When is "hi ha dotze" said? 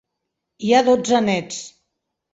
0.63-1.23